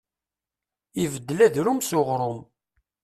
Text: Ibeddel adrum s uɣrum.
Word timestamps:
Ibeddel 1.03 1.39
adrum 1.45 1.79
s 1.83 1.89
uɣrum. 1.99 2.39